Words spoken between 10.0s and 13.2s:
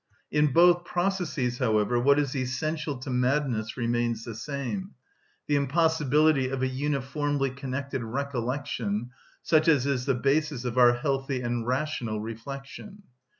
the basis of our healthy and rational reflection.